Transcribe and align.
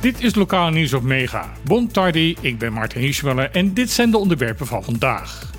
Dit 0.00 0.22
is 0.22 0.34
Lokaal 0.34 0.70
Nieuws 0.70 0.92
op 0.92 1.02
Mega. 1.02 1.52
Bon 1.64 1.88
tardi, 1.88 2.36
ik 2.40 2.58
ben 2.58 2.72
Martin 2.72 3.00
Hirschweller 3.00 3.50
en 3.50 3.74
dit 3.74 3.90
zijn 3.90 4.10
de 4.10 4.18
onderwerpen 4.18 4.66
van 4.66 4.84
vandaag. 4.84 5.50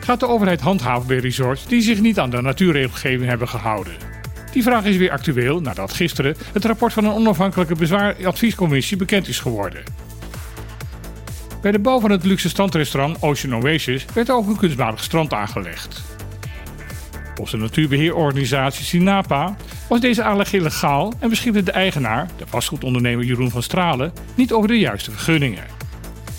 Gaat 0.00 0.20
de 0.20 0.28
overheid 0.28 0.60
handhaven 0.60 1.06
bij 1.06 1.18
resorts 1.18 1.66
die 1.66 1.82
zich 1.82 2.00
niet 2.00 2.18
aan 2.18 2.30
de 2.30 2.40
natuurregelgeving 2.40 3.28
hebben 3.28 3.48
gehouden? 3.48 3.92
Die 4.52 4.62
vraag 4.62 4.84
is 4.84 4.96
weer 4.96 5.10
actueel 5.10 5.60
nadat 5.60 5.92
gisteren 5.92 6.36
het 6.52 6.64
rapport 6.64 6.92
van 6.92 7.04
een 7.04 7.12
onafhankelijke 7.12 7.74
bezwaaradviescommissie 7.74 8.96
bekend 8.96 9.28
is 9.28 9.38
geworden. 9.38 9.82
Bij 11.62 11.72
de 11.72 11.78
bouw 11.78 12.00
van 12.00 12.10
het 12.10 12.24
luxe 12.24 12.48
strandrestaurant 12.48 13.22
Ocean 13.22 13.54
Oasis 13.54 14.04
werd 14.14 14.30
ook 14.30 14.46
een 14.46 14.56
kunstmatig 14.56 15.02
strand 15.02 15.32
aangelegd. 15.32 16.17
Volgens 17.38 17.58
de 17.58 17.64
natuurbeheerorganisatie 17.66 18.84
Sinapa 18.84 19.56
was 19.88 20.00
deze 20.00 20.22
aanleg 20.22 20.52
illegaal 20.52 21.12
en 21.18 21.28
beschikte 21.28 21.62
de 21.62 21.70
eigenaar, 21.70 22.28
de 22.36 22.46
vastgoedondernemer 22.46 23.24
Jeroen 23.24 23.50
van 23.50 23.62
Stralen, 23.62 24.12
niet 24.34 24.52
over 24.52 24.68
de 24.68 24.78
juiste 24.78 25.10
vergunningen. 25.10 25.64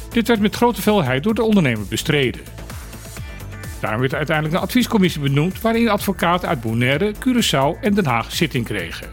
Dit 0.10 0.28
werd 0.28 0.40
met 0.40 0.56
grote 0.56 0.82
veelheid 0.82 1.24
door 1.24 1.34
de 1.34 1.44
ondernemer 1.44 1.86
bestreden. 1.90 2.42
Daarom 3.80 4.00
werd 4.00 4.14
uiteindelijk 4.14 4.56
een 4.56 4.62
adviescommissie 4.62 5.22
benoemd 5.22 5.62
waarin 5.62 5.90
advocaten 5.90 6.50
uit 6.50 6.62
Bonaire, 6.62 7.14
Curaçao 7.14 7.82
en 7.82 7.94
Den 7.94 8.06
Haag 8.06 8.32
zitting 8.32 8.66
kregen. 8.66 9.10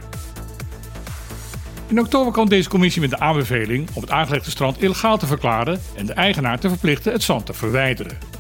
In 1.87 2.01
oktober 2.01 2.33
kwam 2.33 2.49
deze 2.49 2.69
commissie 2.69 3.01
met 3.01 3.11
de 3.11 3.19
aanbeveling 3.19 3.89
om 3.93 4.03
het 4.03 4.11
aangelegde 4.11 4.51
strand 4.51 4.83
illegaal 4.83 5.19
te 5.19 5.27
verklaren 5.27 5.81
en 5.97 6.07
de 6.07 6.13
eigenaar 6.13 6.59
te 6.59 6.69
verplichten 6.69 7.13
het 7.13 7.23
zand 7.23 7.47
te 7.47 7.53
verwijderen. 7.53 8.36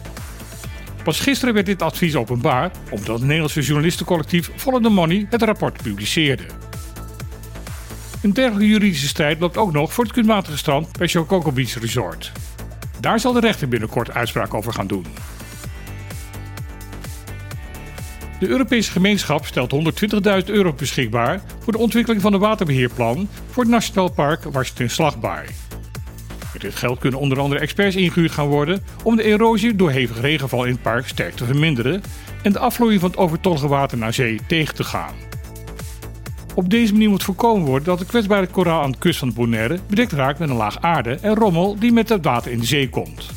Pas 1.07 1.21
gisteren 1.21 1.55
werd 1.55 1.67
dit 1.67 1.83
advies 1.83 2.17
openbaar 2.17 2.71
omdat 2.91 3.17
het 3.17 3.23
Nederlandse 3.23 3.61
journalistencollectief 3.61 4.51
Follow 4.57 4.83
the 4.83 4.89
Money 4.89 5.27
het 5.31 5.43
rapport 5.43 5.83
publiceerde. 5.83 6.43
Een 8.23 8.33
dergelijke 8.33 8.69
juridische 8.69 9.07
strijd 9.07 9.41
loopt 9.41 9.57
ook 9.57 9.73
nog 9.73 9.93
voor 9.93 10.05
het 10.05 10.13
kunstmatige 10.13 10.57
strand 10.57 10.99
bij 10.99 11.09
Chococo 11.09 11.53
Beach 11.53 11.81
Resort. 11.81 12.33
Daar 13.01 13.21
zal 13.21 13.33
de 13.33 13.41
rechter 13.41 13.69
binnenkort 13.69 14.11
uitspraak 14.11 14.55
over 14.55 14.73
gaan 14.73 14.87
doen. 14.87 15.07
De 18.41 18.49
Europese 18.49 18.91
gemeenschap 18.91 19.47
stelt 19.47 19.75
120.000 20.43 20.45
euro 20.45 20.73
beschikbaar 20.73 21.43
voor 21.61 21.73
de 21.73 21.79
ontwikkeling 21.79 22.23
van 22.23 22.33
een 22.33 22.41
waterbeheerplan 22.41 23.29
voor 23.51 23.63
het 23.63 23.73
Nationaal 23.73 24.11
Park 24.11 24.45
Washington 24.45 24.89
Slagbaai. 24.89 25.47
Dit 26.67 26.77
geld 26.77 26.99
kunnen 26.99 27.21
onder 27.21 27.41
andere 27.41 27.61
experts 27.61 27.97
ingehuurd 27.97 28.31
gaan 28.31 28.47
worden 28.47 28.85
om 29.03 29.17
de 29.17 29.23
erosie 29.23 29.77
door 29.77 29.91
hevig 29.91 30.21
regenval 30.21 30.65
in 30.65 30.73
het 30.73 30.83
park 30.83 31.09
sterk 31.09 31.35
te 31.35 31.45
verminderen 31.45 32.03
en 32.43 32.53
de 32.53 32.59
afvloeiing 32.59 33.01
van 33.01 33.11
het 33.11 33.19
overtollige 33.19 33.69
water 33.69 33.99
naar 33.99 34.15
zee 34.15 34.41
tegen 34.47 34.75
te 34.75 34.85
gaan. 34.85 35.15
Op 36.55 36.71
deze 36.71 36.93
manier 36.93 37.09
moet 37.09 37.23
voorkomen 37.23 37.67
worden 37.67 37.89
dat 37.89 37.99
de 37.99 38.05
kwetsbare 38.05 38.47
koraal 38.47 38.83
aan 38.83 38.91
de 38.91 38.99
kust 38.99 39.19
van 39.19 39.33
Bonaire 39.33 39.79
bedekt 39.89 40.13
raakt 40.13 40.39
met 40.39 40.49
een 40.49 40.57
laag 40.57 40.81
aarde 40.81 41.15
en 41.15 41.35
rommel 41.35 41.79
die 41.79 41.93
met 41.93 42.09
het 42.09 42.25
water 42.25 42.51
in 42.51 42.59
de 42.59 42.67
zee 42.67 42.89
komt. 42.89 43.31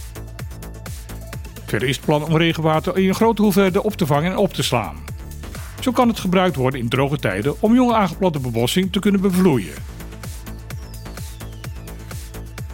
Verder 1.65 1.87
is 1.87 1.95
het 1.95 2.05
plan 2.05 2.23
om 2.23 2.37
regenwater 2.37 2.97
in 2.97 3.07
een 3.07 3.15
grote 3.15 3.41
hoeveelheden 3.41 3.83
op 3.83 3.93
te 3.93 4.05
vangen 4.05 4.31
en 4.31 4.37
op 4.37 4.53
te 4.53 4.63
slaan. 4.63 4.95
Zo 5.79 5.91
kan 5.91 6.07
het 6.07 6.19
gebruikt 6.19 6.55
worden 6.55 6.79
in 6.79 6.89
droge 6.89 7.17
tijden 7.17 7.61
om 7.61 7.73
jonge 7.73 7.93
aangeplante 7.93 8.39
bebossing 8.39 8.91
te 8.91 8.99
kunnen 8.99 9.21
bevloeien. 9.21 9.98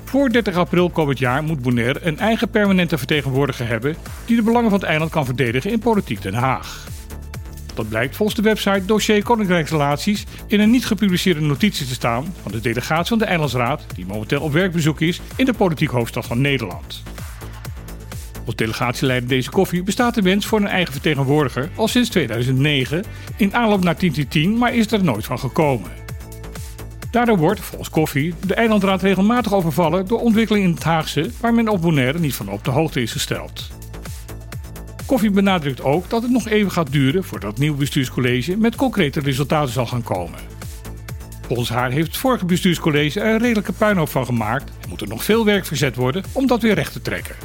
Voor 0.06 0.30
30 0.30 0.56
april 0.56 0.90
komend 0.90 1.20
jaar 1.20 1.44
moet 1.44 1.62
Bonaire 1.62 2.00
een 2.04 2.20
eigen 2.20 2.50
permanente 2.50 2.98
vertegenwoordiger 2.98 3.68
hebben 3.68 3.96
die 4.26 4.36
de 4.36 4.42
belangen 4.42 4.70
van 4.70 4.80
het 4.80 4.88
eiland 4.88 5.12
kan 5.12 5.26
verdedigen 5.26 5.72
in 5.72 5.80
politiek 5.80 6.22
Den 6.22 6.34
Haag. 6.34 6.88
Dat 7.74 7.90
blijkt 7.90 8.16
volgens 8.16 8.38
de 8.38 8.44
website 8.44 8.86
Dossier 8.86 9.24
Koninkrijksrelaties 9.24 10.26
in 10.48 10.60
een 10.60 10.70
niet 10.70 10.86
gepubliceerde 10.86 11.42
notitie 11.42 11.88
te 11.88 11.94
staan 11.94 12.34
van 12.42 12.52
de 12.52 12.62
delegatie 12.62 13.08
van 13.08 13.18
de 13.18 13.26
Eilandsraad, 13.26 13.86
die 13.96 14.06
momenteel 14.06 14.42
op 14.42 14.52
werkbezoek 14.54 15.02
is 15.02 15.22
in 15.36 15.46
de 15.46 15.54
politiek 15.54 15.90
hoofdstad 15.90 16.26
van 16.26 16.42
Nederland. 16.42 17.04
Als 18.46 18.56
delegatieleider 18.56 19.30
deze 19.30 19.50
koffie 19.50 19.84
bestaat 19.84 20.16
de 20.16 20.22
wens 20.22 20.46
voor 20.46 20.60
een 20.60 20.68
eigen 20.68 20.94
vertegenwoordiger 20.94 21.70
al 21.76 21.88
sinds 21.88 22.10
2009 22.10 23.04
in 23.38 23.56
aanloop 23.56 23.84
naar 23.84 23.98
10 24.30 24.58
maar 24.58 24.76
is 24.76 24.92
er 24.92 25.04
nooit 25.04 25.26
van 25.26 25.40
gekomen. 25.40 26.05
Daardoor 27.16 27.38
wordt, 27.38 27.60
volgens 27.60 27.90
Koffie, 27.90 28.34
de 28.46 28.54
eilandraad 28.54 29.02
regelmatig 29.02 29.54
overvallen 29.54 30.08
door 30.08 30.20
ontwikkelingen 30.20 30.68
in 30.70 30.76
het 30.76 30.84
Haagse 30.84 31.32
waar 31.40 31.54
men 31.54 31.68
op 31.68 31.82
Bonaire 31.82 32.20
niet 32.20 32.36
van 32.36 32.50
op 32.50 32.64
de 32.64 32.72
hoogte 32.72 33.02
is 33.02 33.12
gesteld. 33.12 33.68
Koffie 35.06 35.32
benadrukt 35.32 35.84
ook 35.84 36.10
dat 36.10 36.22
het 36.22 36.32
nog 36.32 36.48
even 36.48 36.72
gaat 36.72 36.92
duren 36.92 37.24
voordat 37.24 37.50
het 37.50 37.60
nieuwe 37.60 37.78
bestuurscollege 37.78 38.58
met 38.58 38.76
concrete 38.76 39.20
resultaten 39.20 39.74
zal 39.74 39.86
gaan 39.86 40.04
komen. 40.04 40.40
Volgens 41.48 41.70
haar 41.70 41.92
heeft 41.92 42.08
het 42.08 42.18
vorige 42.18 42.46
bestuurscollege 42.46 43.20
er 43.20 43.34
een 43.34 43.40
redelijke 43.40 43.74
puinhoop 43.74 44.10
van 44.10 44.26
gemaakt 44.26 44.72
en 44.82 44.90
moet 44.90 45.02
er 45.02 45.08
nog 45.08 45.24
veel 45.24 45.46
werk 45.46 45.66
verzet 45.66 45.96
worden 45.96 46.24
om 46.32 46.48
dat 46.48 46.62
weer 46.62 46.76
recht 46.76 46.94
te 46.94 47.02
trekken. 47.02 47.36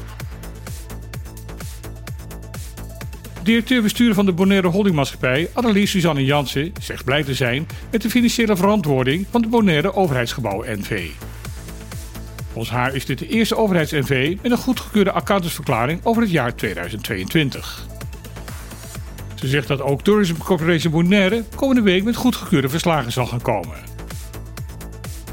Directeur-bestuurder 3.42 4.14
van 4.14 4.26
de 4.26 4.32
Bonaire 4.32 4.68
Holdingmaatschappij, 4.68 5.50
Annelies 5.52 5.90
Suzanne 5.90 6.24
Jansen, 6.24 6.72
zegt 6.80 7.04
blij 7.04 7.22
te 7.22 7.34
zijn 7.34 7.66
met 7.90 8.02
de 8.02 8.10
financiële 8.10 8.56
verantwoording 8.56 9.26
van 9.30 9.42
de 9.42 9.48
Bonaire 9.48 9.94
Overheidsgebouw 9.94 10.62
NV. 10.66 11.08
Volgens 12.52 12.74
haar 12.74 12.94
is 12.94 13.06
dit 13.06 13.18
de 13.18 13.28
eerste 13.28 13.56
overheids-NV 13.56 14.36
met 14.42 14.52
een 14.52 14.58
goedgekeurde 14.58 15.12
accountantsverklaring 15.12 16.00
over 16.02 16.22
het 16.22 16.30
jaar 16.30 16.54
2022. 16.54 17.86
Ze 19.34 19.46
zegt 19.46 19.68
dat 19.68 19.80
ook 19.80 20.02
Tourism 20.02 20.36
Corporation 20.36 20.92
Bonaire 20.92 21.44
komende 21.54 21.82
week 21.82 22.04
met 22.04 22.16
goedgekeurde 22.16 22.68
verslagen 22.68 23.12
zal 23.12 23.26
gaan 23.26 23.42
komen. 23.42 23.76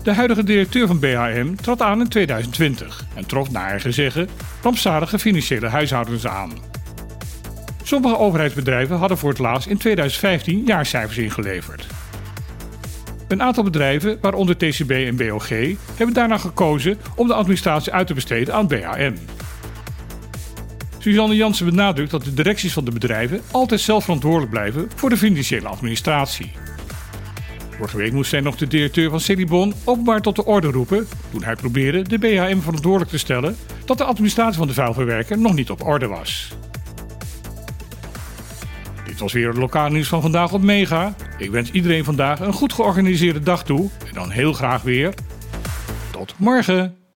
De 0.03 0.13
huidige 0.13 0.43
directeur 0.43 0.87
van 0.87 0.99
BHM 0.99 1.55
trad 1.55 1.81
aan 1.81 1.99
in 1.99 2.07
2020 2.07 3.05
en 3.13 3.25
trof 3.25 3.51
naar 3.51 3.69
eigen 3.69 3.93
zeggen 3.93 4.29
rampzalige 4.61 5.19
financiële 5.19 5.67
huishoudens 5.67 6.27
aan. 6.27 6.51
Sommige 7.87 8.17
overheidsbedrijven 8.17 8.97
hadden 8.97 9.17
voor 9.17 9.29
het 9.29 9.39
laatst 9.39 9.67
in 9.67 9.77
2015 9.77 10.63
jaarcijfers 10.65 11.17
ingeleverd. 11.17 11.87
Een 13.27 13.41
aantal 13.41 13.63
bedrijven, 13.63 14.17
waaronder 14.21 14.57
TCB 14.57 14.91
en 14.91 15.15
BOG, 15.15 15.49
hebben 15.95 16.13
daarna 16.13 16.37
gekozen 16.37 16.97
om 17.15 17.27
de 17.27 17.33
administratie 17.33 17.91
uit 17.91 18.07
te 18.07 18.13
besteden 18.13 18.53
aan 18.53 18.67
BAM. 18.67 19.13
Suzanne 20.97 21.35
Jansen 21.35 21.65
benadrukt 21.65 22.11
dat 22.11 22.23
de 22.23 22.33
directies 22.33 22.73
van 22.73 22.85
de 22.85 22.91
bedrijven 22.91 23.41
altijd 23.51 23.81
zelf 23.81 24.03
verantwoordelijk 24.03 24.51
blijven 24.51 24.89
voor 24.95 25.09
de 25.09 25.17
financiële 25.17 25.67
administratie. 25.67 26.51
Vorige 27.77 27.97
week 27.97 28.11
moest 28.11 28.29
zij 28.29 28.41
nog 28.41 28.55
de 28.55 28.67
directeur 28.67 29.09
van 29.09 29.19
Celibon 29.19 29.73
openbaar 29.83 30.21
tot 30.21 30.35
de 30.35 30.45
orde 30.45 30.71
roepen 30.71 31.07
toen 31.31 31.43
hij 31.43 31.55
probeerde 31.55 32.01
de 32.01 32.17
BHM 32.17 32.59
verantwoordelijk 32.59 33.11
te 33.11 33.17
stellen 33.17 33.57
dat 33.85 33.97
de 33.97 34.03
administratie 34.03 34.57
van 34.57 34.67
de 34.67 34.73
vuilverwerker 34.73 35.37
nog 35.37 35.53
niet 35.53 35.69
op 35.69 35.85
orde 35.85 36.07
was. 36.07 36.55
Dit 39.17 39.25
was 39.25 39.35
weer 39.35 39.47
het 39.47 39.57
lokaal 39.57 39.89
nieuws 39.89 40.07
van 40.07 40.21
vandaag 40.21 40.53
op 40.53 40.61
Mega. 40.61 41.15
Ik 41.37 41.51
wens 41.51 41.71
iedereen 41.71 42.03
vandaag 42.03 42.39
een 42.39 42.53
goed 42.53 42.73
georganiseerde 42.73 43.39
dag 43.39 43.63
toe. 43.63 43.89
En 44.07 44.13
dan 44.13 44.29
heel 44.29 44.53
graag 44.53 44.81
weer. 44.81 45.13
Tot 46.11 46.33
morgen. 46.37 47.06